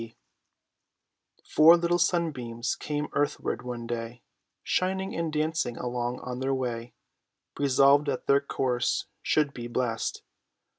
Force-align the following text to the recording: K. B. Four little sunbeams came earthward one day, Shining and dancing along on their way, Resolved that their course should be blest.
K. 0.01 0.07
B. 0.07 0.15
Four 1.47 1.77
little 1.77 1.99
sunbeams 1.99 2.75
came 2.75 3.07
earthward 3.13 3.61
one 3.61 3.85
day, 3.85 4.23
Shining 4.63 5.15
and 5.15 5.31
dancing 5.31 5.77
along 5.77 6.21
on 6.21 6.39
their 6.39 6.55
way, 6.55 6.95
Resolved 7.59 8.07
that 8.07 8.25
their 8.25 8.41
course 8.41 9.05
should 9.21 9.53
be 9.53 9.67
blest. 9.67 10.23